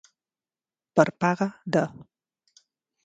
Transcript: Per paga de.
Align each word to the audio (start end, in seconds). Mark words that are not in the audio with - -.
Per 0.99 1.05
paga 1.25 1.49
de. 1.77 1.85